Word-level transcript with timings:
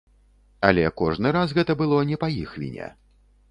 Але 0.69 0.85
кожны 1.01 1.35
раз 1.37 1.53
гэта 1.59 1.77
было 1.83 2.01
не 2.13 2.19
па 2.25 2.33
іх 2.43 2.59
віне. 2.65 2.91